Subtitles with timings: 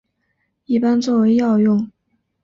[0.65, 1.87] 一般作为药用。